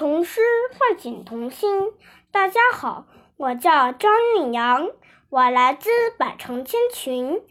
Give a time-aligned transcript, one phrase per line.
[0.00, 0.40] 童诗
[0.78, 1.92] 唤醒童心。
[2.32, 3.04] 大家好，
[3.36, 4.88] 我叫张韵阳，
[5.28, 7.42] 我来自百城千群，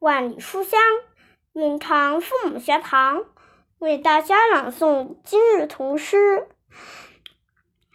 [0.00, 0.78] 万里书香
[1.54, 3.24] 蕴藏父母学堂，
[3.78, 6.46] 为大家朗诵今日童诗。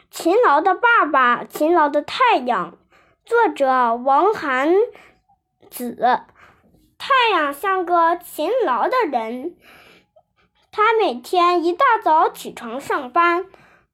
[0.09, 2.79] 勤劳的爸爸，勤劳的太阳。
[3.23, 4.73] 作者王涵
[5.69, 5.95] 子。
[6.97, 9.55] 太阳像个勤劳的人，
[10.71, 13.45] 他每天一大早起床上班。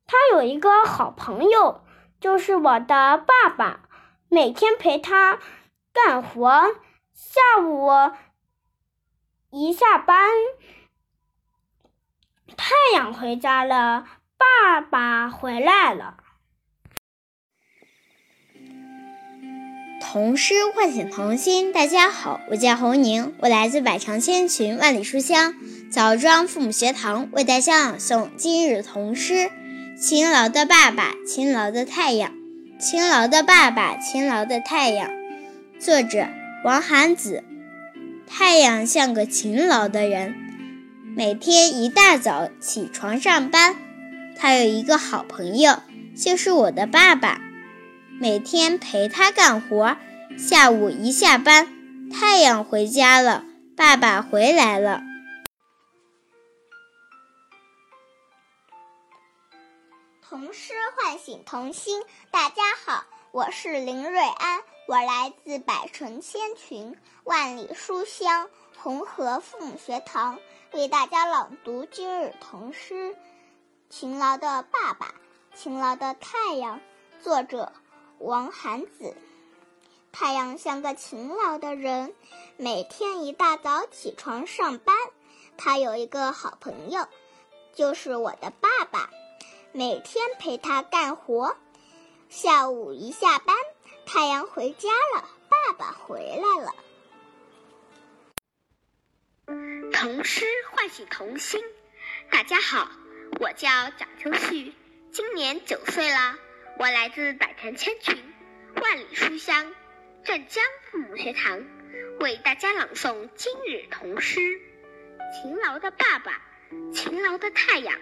[0.08, 1.84] 他有一个好朋友，
[2.20, 3.82] 就是我的爸爸，
[4.30, 5.40] 每天陪他
[5.91, 6.62] 干活。
[7.13, 7.90] 下午
[9.49, 10.30] 一下班，
[12.55, 14.05] 太阳回家了，
[14.38, 16.18] 爸爸回来了。
[20.02, 21.74] 童诗唤醒童心。
[21.74, 25.55] 大家好，我叫侯宁，我来自百城千群，万里书香
[25.90, 29.49] 枣庄父母学堂，为大家朗诵今日童诗。
[29.98, 32.34] 勤劳的爸爸，勤劳的太阳。
[32.77, 35.10] 勤劳的爸爸，勤劳的太阳。
[35.79, 36.27] 作者
[36.65, 37.46] 王涵子。
[38.27, 40.35] 太阳像个勤劳的人，
[41.16, 43.77] 每天一大早起床上班。
[44.35, 45.79] 他有一个好朋友，
[46.13, 47.40] 就是我的爸爸。
[48.20, 49.96] 每天陪他干活，
[50.38, 51.70] 下午一下班，
[52.12, 53.46] 太阳回家了，
[53.77, 55.04] 爸爸回来了。
[60.27, 70.40] 童诗唤醒童心，大家好，我是林瑞安，我来自百城千群，万里书香红河父母学堂，
[70.72, 73.16] 为大家朗读今日童诗。
[73.91, 75.13] 勤劳的爸爸，
[75.53, 76.81] 勤劳的太阳，
[77.22, 77.72] 作者。
[78.17, 79.16] 王涵子，
[80.12, 82.16] 太阳像个勤劳的人，
[82.57, 84.95] 每天一大早起床上班。
[85.56, 87.07] 他有一个好朋友，
[87.75, 89.12] 就是我的爸爸，
[89.78, 91.57] 每天陪他干活。
[92.29, 93.53] 下午一下班，
[94.06, 96.73] 太阳回家了，爸爸回来了。
[99.91, 101.61] 童诗唤醒童心。
[102.31, 102.89] 大家好，
[103.41, 103.67] 我叫
[103.97, 104.73] 蒋秋旭，
[105.11, 106.38] 今年九岁了。
[106.79, 108.17] 我来自百城千群，
[108.81, 109.75] 万里书香
[110.23, 111.61] 镇江父母学堂，
[112.21, 114.39] 为大家朗诵今日童诗。
[115.33, 116.41] 勤劳的爸爸，
[116.94, 118.00] 勤劳的太阳。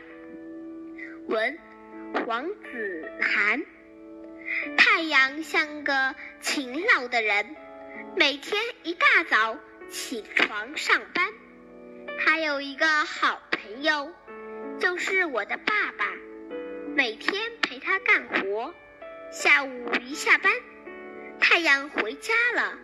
[1.28, 1.58] 文
[2.14, 3.64] 黄子涵。
[4.78, 7.56] 太阳像个勤劳的人，
[8.16, 9.58] 每天一大早
[9.90, 11.34] 起床上班。
[12.20, 14.12] 他有一个好朋友，
[14.80, 16.06] 就是我的爸爸。
[16.96, 18.74] 每天陪他干活，
[19.32, 20.54] 下午一下班，
[21.40, 22.78] 太阳回家了，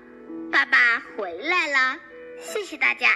[0.52, 2.00] 爸爸回来了。
[2.40, 3.10] 谢谢大家。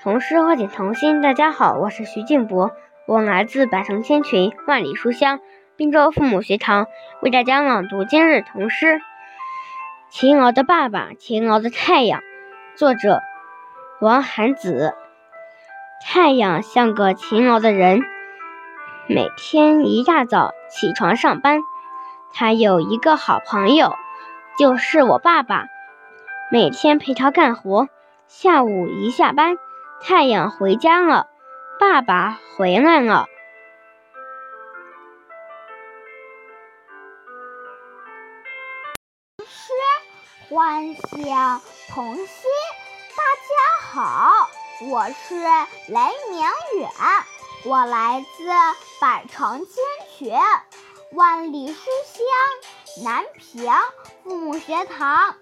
[0.00, 2.70] 童诗唤醒童心，大家好，我是徐静博，
[3.08, 5.40] 我来自百城千群，万里书香
[5.76, 6.86] 滨州父母学堂，
[7.20, 9.00] 为大家朗读今日童诗。
[10.08, 12.20] 勤劳的爸爸，勤劳的太阳，
[12.76, 13.20] 作者。
[14.00, 14.94] 王涵子，
[16.06, 18.00] 太阳像个勤劳的人，
[19.08, 21.60] 每天一大早起床上班。
[22.32, 23.96] 他有一个好朋友，
[24.56, 25.66] 就是我爸爸，
[26.52, 27.88] 每天陪他干活。
[28.28, 29.56] 下午一下班，
[30.00, 31.28] 太阳回家了，
[31.80, 33.26] 爸爸回来了。
[39.44, 39.72] 诗
[40.48, 41.60] 欢笑
[41.90, 42.26] 童心。
[43.16, 43.50] 大家
[43.80, 44.48] 好，
[44.88, 45.34] 我是
[45.88, 46.40] 雷明
[46.80, 46.90] 远，
[47.64, 48.48] 我来自
[49.00, 49.74] 百城千
[50.16, 50.32] 群，
[51.12, 53.70] 万里书香南平
[54.22, 55.34] 父母学堂，为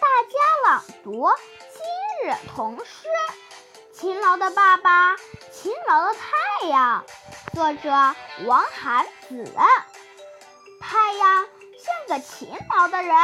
[0.00, 1.28] 大家朗读
[1.72, 3.08] 今日童诗。
[3.98, 5.16] 勤劳的爸爸，
[5.50, 7.02] 勤劳的太阳，
[7.54, 7.90] 作者
[8.44, 9.42] 王涵子。
[10.78, 11.48] 太阳
[11.78, 12.46] 像个勤
[12.76, 13.16] 劳的人，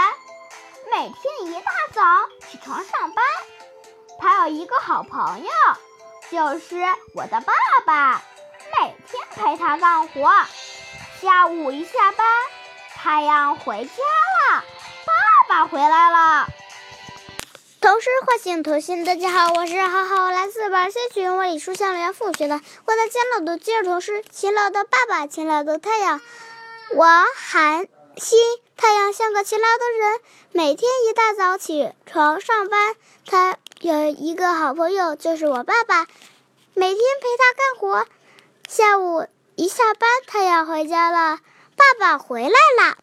[0.90, 2.02] 每天一大早
[2.48, 3.22] 起床上班。
[4.18, 5.50] 他有一个好朋友，
[6.30, 6.76] 就是
[7.14, 7.52] 我的爸
[7.84, 8.22] 爸，
[8.80, 10.32] 每天陪他干活。
[11.20, 12.26] 下午一下班，
[12.94, 14.64] 太阳回家了，
[15.04, 16.48] 爸爸回来了。
[17.92, 22.54] 童诗唤醒童心，大家好，我是浩浩，来自百溪群万里书香园附学的，
[22.86, 26.22] 我的勤劳的今日童诗，勤劳的爸爸，勤劳的太阳，
[26.94, 27.04] 我
[27.36, 27.86] 喊
[28.16, 28.38] 心。
[28.78, 30.20] 太阳像个勤劳的人，
[30.52, 32.96] 每天一大早起床上班。
[33.26, 36.06] 他有一个好朋友，就是我爸爸，
[36.72, 38.06] 每天陪他干活。
[38.70, 41.40] 下午一下班，太阳回家了，
[41.76, 42.96] 爸爸回来了。